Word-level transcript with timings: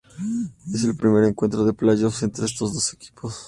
Es 0.73 0.83
el 0.83 0.95
primer 0.97 1.25
encuentro 1.25 1.63
de 1.63 1.73
playoffs 1.73 2.23
entre 2.23 2.45
estos 2.47 2.91
equipos. 2.91 3.39